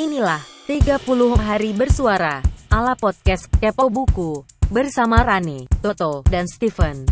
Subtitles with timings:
[0.00, 0.96] Inilah 30
[1.36, 2.40] hari bersuara
[2.72, 7.04] ala podcast Kepo Buku bersama Rani, Toto, dan Steven.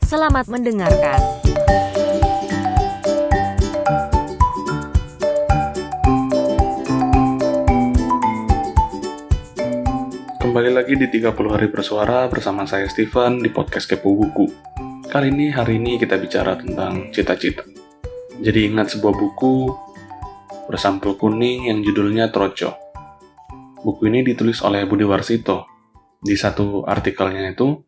[0.00, 1.20] Selamat mendengarkan.
[10.40, 14.48] Kembali lagi di 30 hari bersuara bersama saya Steven di podcast Kepo Buku.
[15.12, 17.68] Kali ini hari ini kita bicara tentang cita-cita.
[18.40, 19.68] Jadi ingat sebuah buku
[20.70, 22.78] bersampul kuning yang judulnya Troco.
[23.82, 25.66] Buku ini ditulis oleh Budi Warsito.
[26.22, 27.82] Di satu artikelnya itu,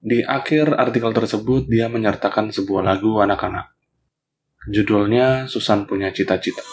[0.00, 3.76] di akhir artikel tersebut dia menyertakan sebuah lagu anak-anak.
[4.64, 6.64] Judulnya Susan Punya Cita-Cita.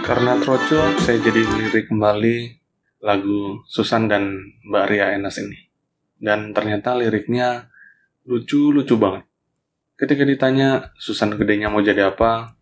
[0.00, 2.56] Karena Troco, saya jadi lirik kembali
[3.04, 4.32] lagu Susan dan
[4.64, 5.68] Mbak Ria Enas ini.
[6.16, 7.68] Dan ternyata liriknya
[8.28, 9.24] lucu-lucu banget.
[9.96, 12.52] Ketika ditanya Susan gedenya mau jadi apa,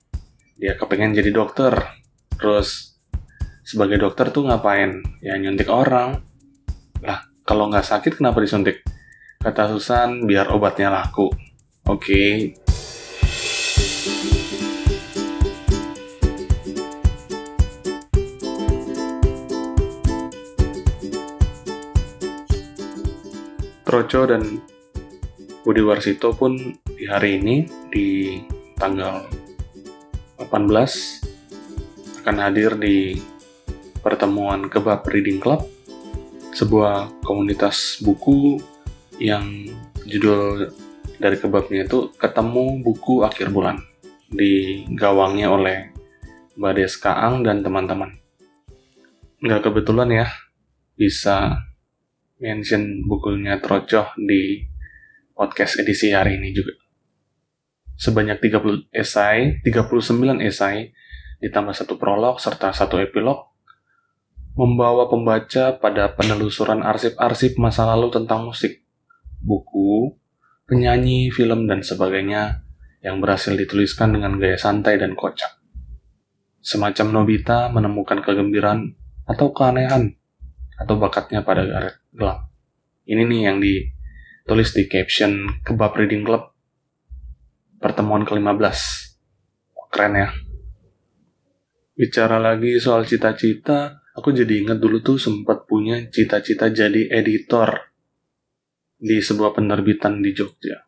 [0.54, 1.74] dia kepengen jadi dokter.
[2.38, 2.95] Terus
[3.66, 5.02] sebagai dokter tuh ngapain?
[5.18, 6.23] Ya nyuntik orang.
[7.02, 8.86] Lah, kalau nggak sakit kenapa disuntik?
[9.42, 11.28] Kata Susan, biar obatnya laku.
[11.86, 12.30] Oke, okay.
[23.86, 24.42] Troco dan
[25.66, 26.54] Budi Warsito pun
[26.95, 28.38] di hari ini di
[28.78, 29.26] tanggal
[30.38, 33.18] 18 akan hadir di
[33.98, 35.66] pertemuan Kebab Reading Club
[36.54, 38.62] sebuah komunitas buku
[39.18, 39.66] yang
[40.06, 40.70] judul
[41.18, 43.82] dari kebabnya itu ketemu buku akhir bulan
[44.30, 45.90] di gawangnya oleh
[46.54, 48.14] Mbak Des Kaang dan teman-teman.
[49.42, 50.30] Nggak kebetulan ya
[50.95, 51.58] bisa
[52.38, 54.76] mention bukunya Trocoh di
[55.37, 56.73] podcast edisi hari ini juga.
[58.01, 60.96] Sebanyak 30 esai, 39 esai,
[61.45, 63.52] ditambah satu prolog serta satu epilog,
[64.56, 68.80] membawa pembaca pada penelusuran arsip-arsip masa lalu tentang musik,
[69.44, 70.16] buku,
[70.64, 72.64] penyanyi, film, dan sebagainya
[73.04, 75.60] yang berhasil dituliskan dengan gaya santai dan kocak.
[76.64, 78.97] Semacam Nobita menemukan kegembiraan
[79.28, 80.16] atau keanehan
[80.80, 82.50] atau bakatnya pada garet gelap.
[83.06, 83.58] Ini nih yang
[84.46, 86.54] ditulis di caption Kebab Reading Club
[87.82, 88.78] pertemuan ke-15.
[89.90, 90.30] Keren ya.
[91.98, 97.90] Bicara lagi soal cita-cita, aku jadi ingat dulu tuh sempat punya cita-cita jadi editor
[98.94, 100.78] di sebuah penerbitan di Jogja.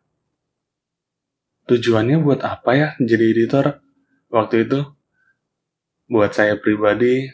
[1.67, 3.83] Tujuannya buat apa ya jadi editor?
[4.31, 4.87] Waktu itu
[6.07, 7.27] buat saya pribadi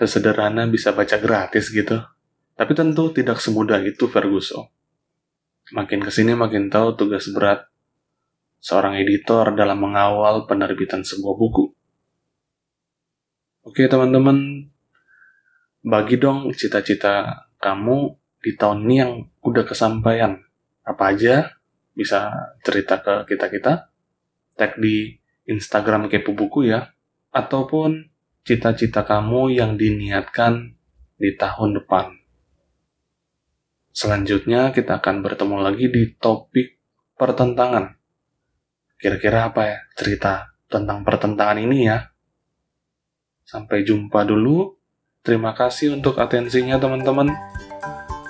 [0.00, 2.00] sesederhana bisa baca gratis gitu.
[2.58, 4.66] Tapi tentu tidak semudah itu Ferguson.
[5.70, 7.70] Makin ke sini makin tahu tugas berat
[8.58, 11.70] seorang editor dalam mengawal penerbitan sebuah buku.
[13.62, 14.66] Oke teman-teman,
[15.86, 19.12] bagi dong cita-cita kamu di tahun ini yang
[19.46, 20.42] udah kesampaian.
[20.82, 21.54] Apa aja?
[21.94, 22.34] Bisa
[22.66, 23.94] cerita ke kita-kita.
[24.58, 25.14] Tag di
[25.46, 26.90] Instagram Kepo Buku ya.
[27.30, 28.10] Ataupun
[28.42, 30.74] cita-cita kamu yang diniatkan
[31.14, 32.17] di tahun depan.
[33.98, 36.78] Selanjutnya kita akan bertemu lagi di topik
[37.18, 37.98] pertentangan.
[38.94, 42.06] Kira-kira apa ya cerita tentang pertentangan ini ya?
[43.42, 44.78] Sampai jumpa dulu.
[45.26, 47.26] Terima kasih untuk atensinya teman-teman.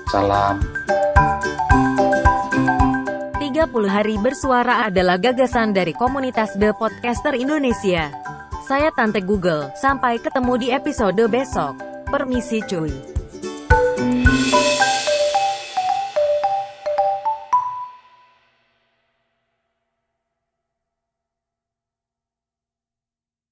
[0.09, 0.57] Salam.
[3.37, 8.09] 30 hari bersuara adalah gagasan dari komunitas The Podcaster Indonesia.
[8.65, 9.69] Saya Tante Google.
[9.77, 11.77] Sampai ketemu di episode besok.
[12.09, 13.18] Permisi cuy.